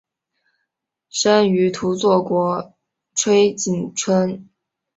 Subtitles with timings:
[1.11, 2.73] 生于土佐国
[3.13, 4.49] 吹井村。